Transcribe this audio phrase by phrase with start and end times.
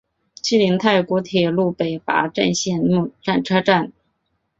[0.41, 2.01] 西邻泰国铁路东北
[2.55, 2.87] 线华
[3.35, 3.93] 目车站。